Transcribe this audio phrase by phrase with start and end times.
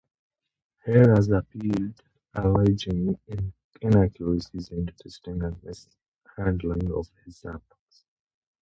[0.83, 2.01] Heras appealed,
[2.33, 3.19] alleging
[3.81, 8.05] inaccuracies in the testing and mishandling of his samples.